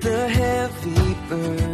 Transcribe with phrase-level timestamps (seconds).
[0.00, 1.67] the heavy burden.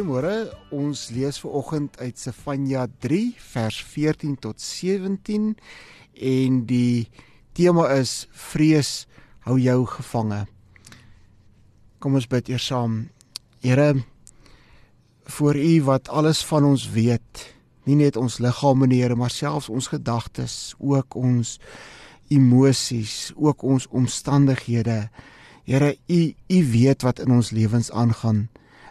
[0.00, 0.48] Goeiemôre.
[0.72, 5.50] Ons lees ver oggend uit Sefanja 3 vers 14 tot 17
[6.24, 7.10] en die
[7.52, 9.04] tema is vrees
[9.44, 10.38] hou jou gevange.
[12.00, 12.94] Kom ons bid eers saam.
[13.60, 13.90] Here,
[15.36, 17.44] voor U wat alles van ons weet,
[17.84, 21.58] nie net ons liggame nie, Here, maar selfs ons gedagtes, ook ons
[22.32, 25.10] emosies, ook ons omstandighede.
[25.68, 28.46] Here, U U weet wat in ons lewens aangaan.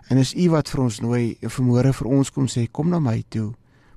[0.07, 2.99] En is u wat vir ons nooi en vermoere vir ons kom sê kom na
[2.99, 3.53] my toe.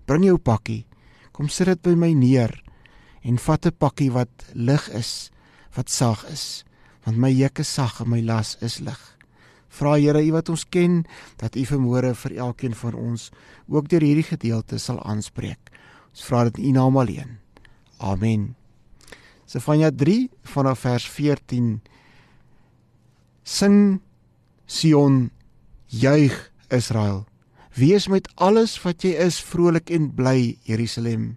[0.07, 0.85] Bring jou pakkie.
[1.33, 2.63] Kom sit dit by my neer
[3.23, 5.31] en vat 'n pakkie wat lig is,
[5.77, 6.65] wat sag is,
[7.05, 8.99] want my juk is sag en my las is lig.
[9.69, 11.07] Vra Here, u wat ons ken,
[11.37, 13.31] dat u vermoere vir elkeen van ons
[13.69, 15.71] ook deur hierdie gedeelte sal aanspreek.
[16.11, 17.39] Ons vra dit in u naam alleen.
[17.99, 18.55] Amen.
[19.47, 21.81] Sefanja 3 vanaf vers 14
[23.43, 24.01] Sing
[24.67, 25.31] Sion
[25.93, 27.27] Juig Israel.
[27.77, 31.37] Wees met alles wat jy is vrolik en bly, Jerusalem.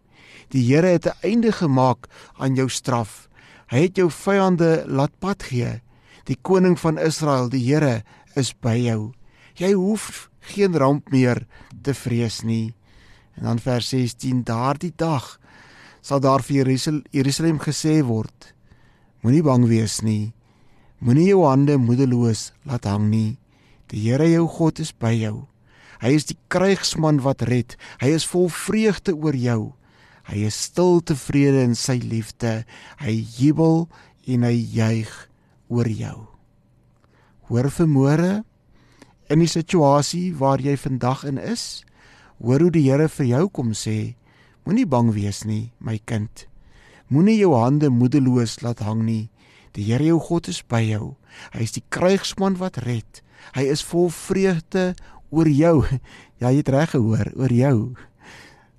[0.55, 2.07] Die Here het 'n einde gemaak
[2.39, 3.27] aan jou straf.
[3.67, 5.81] Hy het jou vyande laat pad gee.
[6.23, 8.03] Die koning van Israel, die Here,
[8.35, 9.11] is by jou.
[9.55, 11.47] Jy hoef geen ramp meer
[11.81, 12.73] te vrees nie.
[13.35, 15.39] En dan vers 16: Daardie dag
[16.01, 16.65] sal daar vir
[17.11, 18.53] Jerusalem gesê word:
[19.21, 20.33] Moenie bang wees nie.
[20.99, 23.37] Moenie jou hande moedeloos laat hang nie.
[23.93, 25.45] Die Here jou God is by jou.
[26.01, 27.75] Hy is die krygsman wat red.
[28.01, 29.73] Hy is vol vreugde oor jou.
[30.25, 32.63] Hy is stil tevrede in sy liefde.
[33.01, 33.85] Hy jubel
[34.25, 35.11] en hy juig
[35.69, 36.17] oor jou.
[37.49, 38.43] Hoor vermoere
[39.29, 41.85] in die situasie waar jy vandag in is.
[42.41, 44.15] Hoor hoe die Here vir jou kom sê:
[44.65, 46.47] Moenie bang wees nie, my kind.
[47.07, 49.29] Moenie jou hande moedeloos laat hang nie.
[49.77, 51.13] Die Here jou God is by jou.
[51.53, 53.21] Hy is die krygsman wat red.
[53.53, 54.93] Hy is vol vreugde
[55.29, 55.77] oor jou.
[56.35, 57.75] Ja, jy het reg gehoor, oor jou.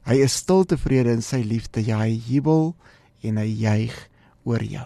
[0.05, 1.81] Hy is stil tevrede in sy liefde.
[1.81, 2.75] Ja, hy jubel
[3.25, 3.95] en hy juig
[4.45, 4.85] oor jou.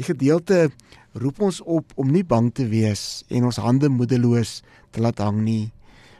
[0.00, 0.70] Die gedeelte
[1.12, 4.62] roep ons op om nie bang te wees en ons hande moedeloos
[4.96, 5.68] te laat hang nie.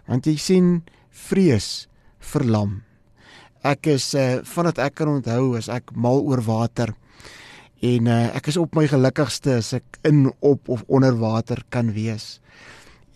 [0.05, 0.69] Want jy sien,
[1.09, 1.89] vrees
[2.21, 2.83] verlam.
[3.67, 6.93] Ek is uh, vandat ek kan onthou as ek mal oor water
[7.85, 11.93] en uh, ek is op my gelukkigste as ek in op of onder water kan
[11.93, 12.39] wees.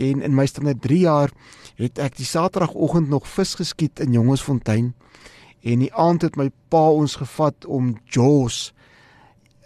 [0.01, 1.33] En in my standaard 3 jaar
[1.81, 4.93] het ek die Saterdagoggend nog vis geskiet in Jongensfontein
[5.61, 8.71] en die aand het my pa ons gevat om Jaws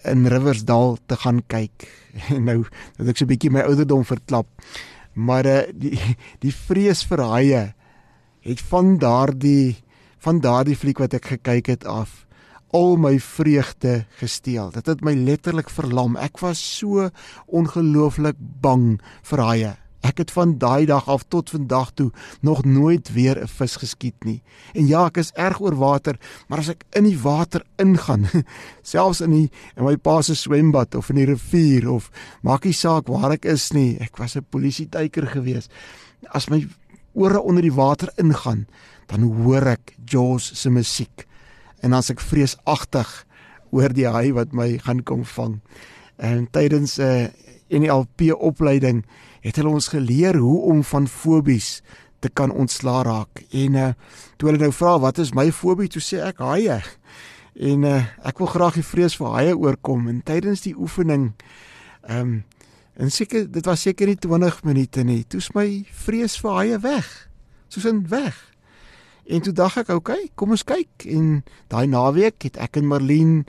[0.05, 1.87] in Riversdal te gaan kyk.
[2.35, 2.61] En nou
[2.99, 4.47] dat ek so 'n bietjie my ouderdom verklap.
[5.15, 5.99] Maar uh, die
[6.45, 7.75] die vrees vir haie
[8.45, 9.77] het van daardie
[10.19, 12.24] van daardie fliek wat ek gekyk het af
[12.75, 14.73] al my vreugde gesteel.
[14.75, 16.19] Dit het my letterlik verlam.
[16.19, 17.07] Ek was so
[17.47, 18.99] ongelooflik bang
[19.31, 19.73] vir haie.
[20.05, 22.11] Ek het van daai dag af tot vandag toe
[22.45, 24.43] nog nooit weer 'n vis geskiet nie.
[24.75, 26.19] En ja, ek is erg oor water,
[26.49, 28.27] maar as ek in die water ingaan,
[28.83, 32.11] selfs in die in my pa se swembad of in die rivier of
[32.43, 35.69] maak nie saak waar ek is nie, ek was 'n polisietyker gewees.
[36.35, 36.67] As my
[37.15, 38.67] ore onder die water ingaan,
[39.07, 41.27] dan hoor ek Jaws se musiek
[41.85, 43.11] en as ek vreesagtig
[43.75, 45.61] oor die haai wat my gaan kom vang.
[46.17, 47.31] En tydens 'n uh, eh,
[47.81, 49.05] NLP opleiding
[49.41, 51.83] het hulle ons geleer hoe om van fobies
[52.21, 53.45] te kan ontslaa raak.
[53.51, 53.93] En uh,
[54.37, 56.81] toe hulle nou vra wat is my fobie, toe sê ek haie.
[57.55, 61.33] En uh, ek wil graag die vrees vir haie oorkom en tydens die oefening
[62.09, 62.43] ehm um,
[62.95, 65.25] en seker dit was seker nie 20 minute nie.
[65.27, 67.09] Toe's my vrees vir haie weg.
[67.69, 68.54] Soos in weg.
[69.27, 71.07] En toe dink ek, okay, kom ons kyk.
[71.09, 73.45] En daai naweek het ek en Marlene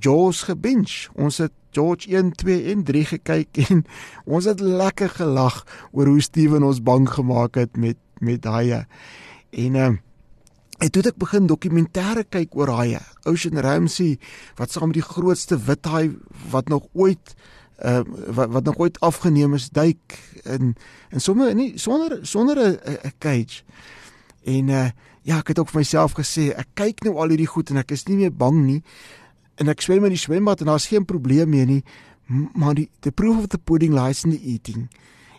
[0.00, 1.08] Jaws gebinge.
[1.18, 3.84] Ons het George 1, 2 en 3 gekyk en
[4.24, 8.84] ons het lekker gelag oor hoe Steven ons bang gemaak het met met daai.
[9.50, 9.96] En ehm uh,
[10.78, 13.00] en toe het ek begin dokumentêre kyk oor haie.
[13.26, 14.18] Ocean Ramsey
[14.58, 16.14] wat saam met die grootste wit haai
[16.52, 17.34] wat nog ooit
[17.82, 18.02] uh
[18.34, 20.74] wat wat nog ooit afgeneem is duik in
[21.10, 23.62] en sommer nie sonder sonder 'n cage.
[24.44, 24.88] En uh
[25.28, 27.92] ja, ek het ook vir myself gesê, ek kyk nou al hierdie goed en ek
[27.96, 28.78] is nie meer bang nie.
[29.60, 31.82] En ek swem in die swembad en daar's geen probleem meer nie.
[32.28, 34.88] Maar die the proof of the pudding lies in the eating.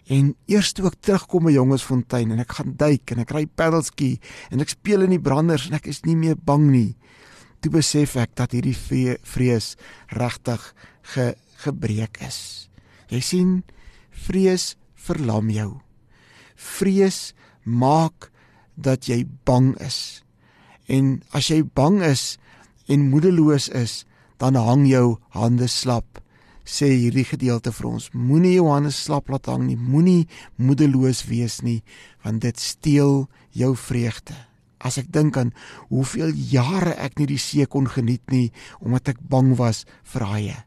[0.10, 4.16] En eers toe ek terugkom by Jongensfontein en ek gaan duik en ek ry paddleski
[4.50, 6.90] en ek speel in die branders en ek is nie meer bang nie.
[7.62, 9.76] Toe besef ek dat hierdie vrees
[10.18, 10.66] regtig
[11.14, 12.70] ge, gebreek is.
[13.14, 13.54] Jy sien,
[14.10, 15.72] vrees verlam jou.
[16.56, 17.34] Vrees
[17.66, 18.30] maak
[18.80, 20.24] dat jy bang is.
[20.88, 22.38] En as jy bang is
[22.90, 24.04] en moedeloos is,
[24.40, 26.22] dan hang jou hande slap.
[26.70, 30.28] sê hierdie gedeelte vir ons: Moenie Johannes slap laat hang nie, moenie
[30.62, 31.82] moedeloos wees nie,
[32.24, 33.26] want dit steel
[33.58, 34.38] jou vreugde.
[34.80, 35.52] As ek dink aan
[35.90, 38.48] hoeveel jare ek nie die see kon geniet nie
[38.80, 39.84] omdat ek bang was
[40.14, 40.60] vir haie.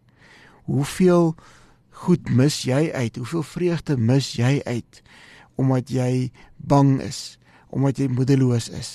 [0.69, 1.33] Hoeveel
[2.05, 3.17] goed mis jy uit?
[3.17, 5.03] Hoeveel vreugde mis jy uit
[5.61, 7.39] omdat jy bang is,
[7.73, 8.93] omdat jy moedeloos is,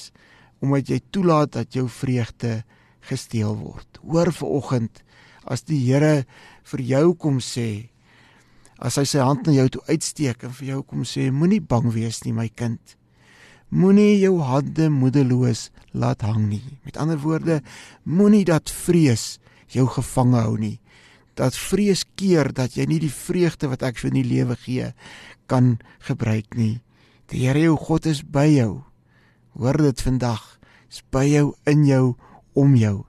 [0.62, 2.62] omdat jy toelaat dat jou vreugde
[3.10, 4.00] gesteel word.
[4.06, 5.04] Hoor vanoggend
[5.48, 6.26] as die Here
[6.68, 7.90] vir jou kom sê,
[8.78, 11.90] as hy sy hand na jou toe uitsteek en vir jou kom sê, moenie bang
[11.94, 12.82] wees nie my kind.
[13.74, 16.64] Moenie jou hande moedeloos laat hang nie.
[16.86, 17.62] Met ander woorde,
[18.06, 19.40] moenie dat vrees
[19.74, 20.78] jou gevange hou nie.
[21.36, 24.94] Dat vrees keer dat jy nie die vreugde wat ek vir in die lewe gee
[25.52, 25.76] kan
[26.08, 26.78] gebruik nie.
[27.28, 28.84] Die Here jou God is by jou.
[29.60, 30.44] Hoor dit vandag.
[30.88, 32.16] Is by jou in jou
[32.56, 33.02] om jou.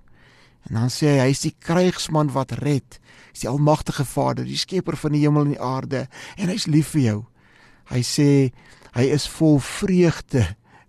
[0.67, 2.99] En dan sê hy hy's die krygsman wat red.
[3.31, 6.07] Hy's die almagtige Vader, die skepper van die hemel en die aarde
[6.37, 7.21] en hy's lief vir jou.
[7.93, 8.31] Hy sê
[8.97, 10.43] hy is vol vreugde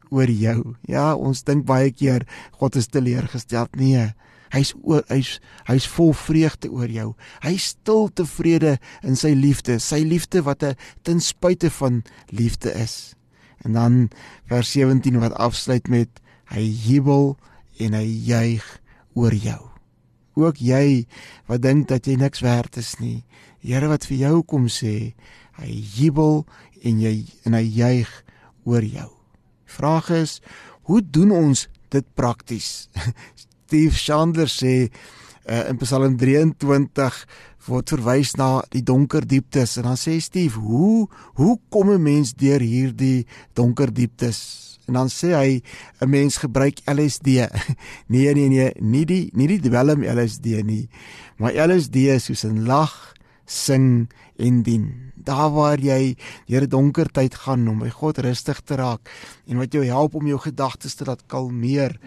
[0.10, 0.74] oor jou.
[0.90, 2.26] Ja, ons dink baie keer
[2.58, 3.70] God is teleurgestel.
[3.78, 4.10] Nee.
[4.50, 4.74] Hy's
[5.14, 5.36] hy's
[5.70, 7.14] hy's vol vreugde oor jou.
[7.46, 12.02] Hy's stil tevrede in sy liefde, sy liefde wat 'n ten spyte van
[12.34, 13.19] liefde is.
[13.66, 13.98] En dan
[14.50, 16.22] vers 17 wat afsluit met
[16.54, 17.36] hy jubel
[17.80, 18.66] en hy juig
[19.14, 19.60] oor jou.
[20.40, 21.06] Ook jy
[21.50, 23.24] wat dink dat jy niks werd is nie.
[23.60, 25.14] Here wat vir jou kom sê,
[25.60, 26.46] hy jubel
[26.88, 28.12] en jy en hy juig
[28.64, 29.10] oor jou.
[29.70, 30.40] Vraag is,
[30.88, 32.88] hoe doen ons dit prakties?
[33.70, 34.90] Steve Chandler sê
[35.50, 37.26] uh, in Psalm 23
[37.70, 41.08] word verwys na die donker dieptes en dan sê Steve, hoe
[41.38, 44.80] hoe kom 'n mens deur hierdie donker dieptes?
[44.88, 45.62] En dan sê hy
[46.02, 47.46] 'n mens gebruik LSD.
[48.14, 50.90] nee nee nee, nie die nie die dwelm LSD nie.
[51.38, 53.14] Maar LSD is soos 'n lag,
[53.46, 55.14] sing en dien.
[55.16, 59.10] Daar waar jy deur 'n donker tyd gaan om by God rustig te raak
[59.48, 62.00] en wat jou help om jou gedagtes te laat kalmeer,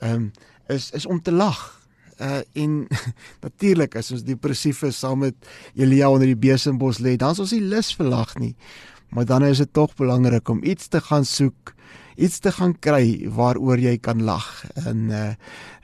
[0.00, 0.32] um,
[0.68, 1.81] is is om te lag.
[2.22, 2.86] Uh en
[3.46, 5.36] natuurlik as ons depressief is saam met
[5.74, 8.54] Elia onder die besembos lê, dan is ons nie lus vir lag nie.
[9.12, 11.74] Maar dan is dit tog belangrik om iets te gaan soek
[12.16, 14.48] iets te gaan kry waaroor jy kan lag
[14.84, 15.32] en uh,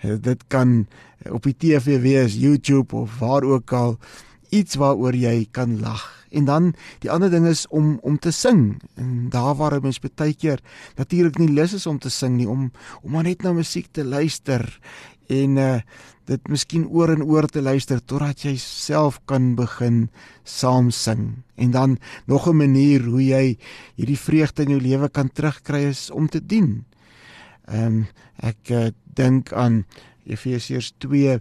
[0.02, 0.86] dit kan
[1.32, 3.96] op die TV wees, YouTube of waar ook al
[4.54, 6.04] iets waaroor jy kan lag.
[6.30, 8.80] En dan die ander ding is om om te sing.
[8.94, 10.60] En daar waar mens baie keer
[10.96, 12.70] natuurlik nie lus is om te sing nie, om
[13.02, 14.64] om maar net na musiek te luister
[15.28, 15.80] en uh
[16.28, 20.08] dit miskien oor en oor te luister totdat jy self kan begin
[20.44, 21.42] saam sing.
[21.56, 23.56] En dan nog 'n manier hoe jy
[23.96, 26.84] hierdie vreugde in jou lewe kan terugkry is om te dien.
[27.64, 28.06] Ehm um,
[28.36, 29.84] ek uh, dink aan
[30.26, 31.40] Efesiërs 2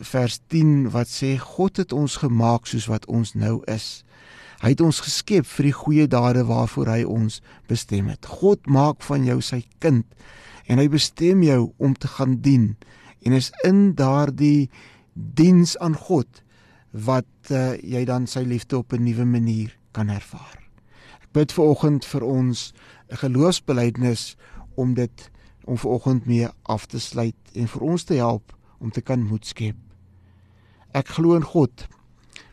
[0.00, 4.04] vers 10 wat sê God het ons gemaak soos wat ons nou is.
[4.62, 8.26] Hy het ons geskep vir die goeie dade waarvoor hy ons bestem het.
[8.26, 10.04] God maak van jou sy kind
[10.66, 12.76] en hy bestem jou om te gaan dien
[13.24, 14.70] en is in daardie
[15.14, 16.42] diens aan God
[16.90, 20.60] wat uh, jy dan sy liefde op 'n nuwe manier kan ervaar.
[21.22, 22.72] Ek bid vir oggend vir ons
[23.10, 24.36] 'n geloofsbelijdenis
[24.74, 25.30] om dit
[25.64, 29.22] om vir oggend mee af te sluit en vir ons te help om te kan
[29.22, 29.76] moed skep.
[30.92, 31.88] Ek glo in God.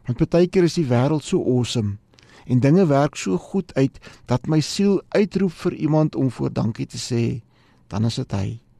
[0.08, 1.98] Want baie keer is die wêreld so awesome
[2.46, 6.86] en dinge werk so goed uit dat my siel uitroep vir iemand om voor dankie
[6.86, 7.42] te sê,
[7.88, 8.71] dan is dit hy.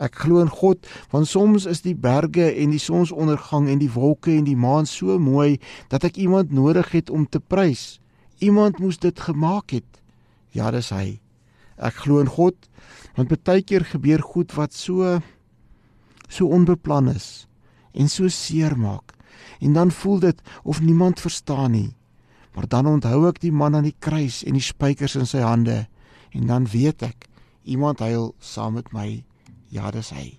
[0.00, 4.32] Ek glo in God want soms is die berge en die sonsondergang en die wolke
[4.32, 5.58] en die maan so mooi
[5.92, 8.00] dat ek iemand nodig het om te prys.
[8.40, 10.00] Iemand moes dit gemaak het.
[10.56, 11.20] Ja, dis hy.
[11.76, 12.56] Ek glo in God
[13.16, 15.18] want baie keer gebeur goed wat so
[16.30, 17.46] so onbeplan is
[17.92, 19.16] en so seer maak.
[19.60, 21.96] En dan voel dit of niemand verstaan nie.
[22.54, 25.84] Maar dan onthou ek die man aan die kruis en die spykers in sy hande
[26.30, 27.26] en dan weet ek
[27.64, 29.22] iemand huil saam met my
[29.70, 30.34] Ja, dis hy.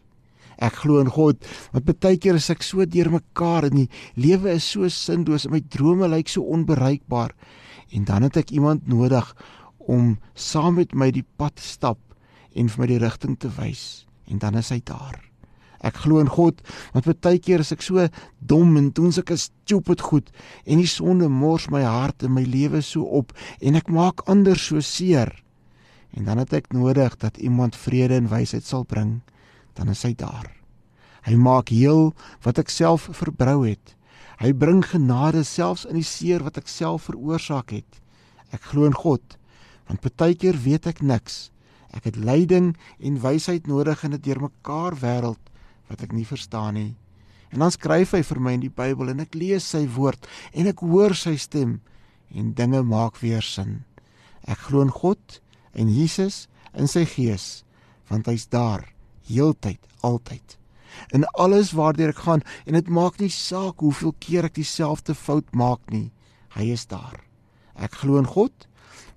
[0.62, 1.40] Ek glo in God,
[1.74, 3.88] want baie keer is ek so deurmekaar en die
[4.20, 7.34] lewe is so sinloos en my drome lyk so onbereikbaar.
[7.96, 9.26] En dan het ek iemand nodig
[9.90, 12.00] om saam met my die pad te stap
[12.54, 14.06] en vir my die rigting te wys.
[14.30, 15.18] En dan is hy daar.
[15.82, 16.60] Ek glo in God,
[16.94, 18.06] want baie keer is ek so
[18.38, 20.30] dom en doen sulke stupid goed
[20.68, 23.34] en die sonde mors my hart en my lewe so op
[23.66, 25.34] en ek maak ander so seer.
[26.18, 29.22] En dan het ek nodig dat iemand vrede en wysheid sal bring,
[29.74, 30.50] dan is hy daar.
[31.24, 32.12] Hy maak heel
[32.44, 33.96] wat ek self verbrou het.
[34.42, 38.02] Hy bring genade selfs in die seer wat ek self veroorsaak het.
[38.52, 39.38] Ek glo in God,
[39.88, 41.52] want baie keer weet ek niks.
[41.92, 45.40] Ek het leiding en wysheid nodig in 'n deurmekaar wêreld
[45.90, 46.96] wat ek nie verstaan nie.
[47.52, 50.68] En dan skryf hy vir my in die Bybel en ek lees sy woord en
[50.68, 51.82] ek hoor sy stem
[52.34, 53.84] en dinge maak weer sin.
[54.48, 55.42] Ek glo in God
[55.74, 56.48] en Jesus
[56.78, 57.64] in sy gees
[58.12, 58.84] want hy's daar
[59.30, 60.58] heeltyd altyd.
[61.16, 65.48] In alles waardeur ek gaan en dit maak nie saak hoeveel keer ek dieselfde fout
[65.56, 66.12] maak nie.
[66.58, 67.22] Hy is daar.
[67.80, 68.68] Ek glo in God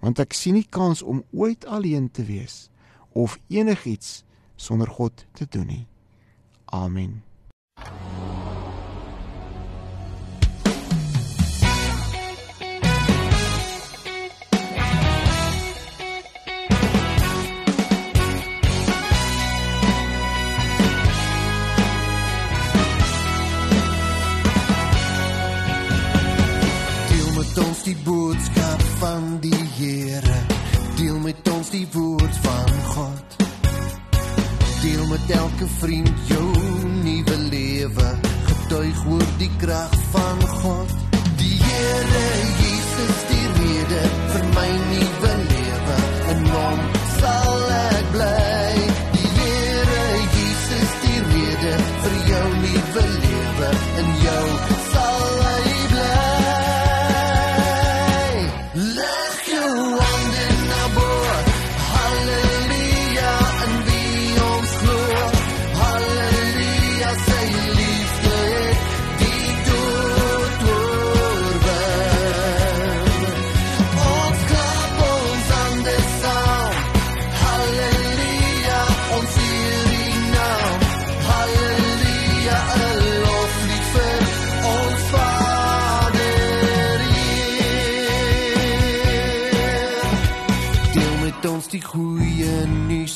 [0.04, 2.68] want ek sien nie kans om ooit alleen te wees
[3.16, 4.23] of enigiets
[4.56, 5.87] sonder God te doen nie.
[6.75, 7.23] Amen.
[27.85, 30.37] Die boodskap van die Here.
[30.97, 33.37] Deel met ons die woord van God.
[34.81, 36.47] Deel met elke vriend jou
[37.03, 38.09] nuwe lewe.
[38.49, 40.97] Getuig oor die krag van God.
[41.37, 42.26] Die Here
[42.62, 46.03] Jesus die rede vir my nuwe lewe.
[46.33, 46.85] In hom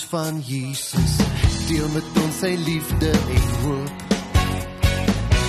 [0.08, 1.16] van Jesus.
[1.68, 4.04] Deel met ons sy liefde en hoop.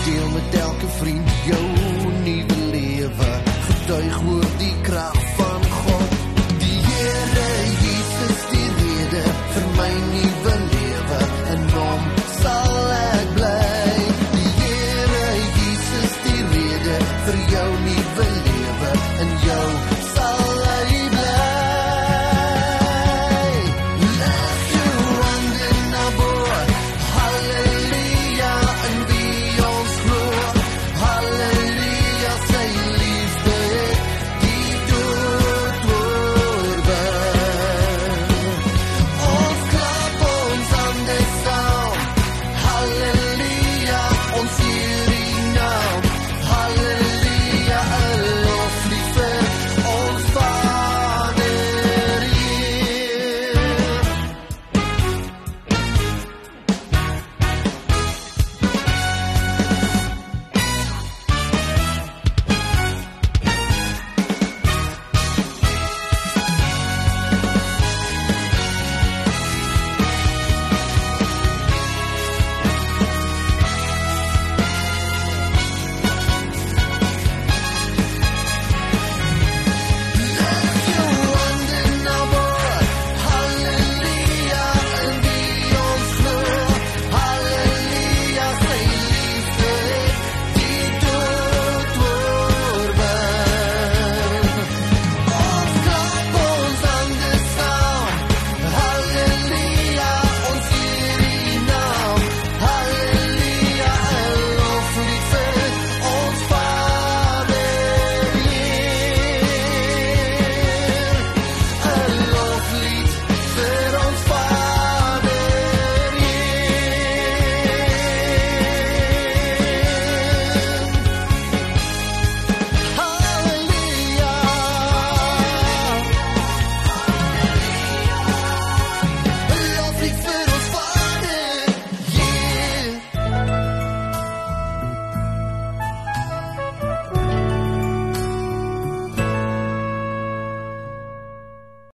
[0.06, 1.66] Deel met elke vriend jou
[2.24, 3.30] nuwe lewe.
[3.70, 5.49] Getuig oor die krag van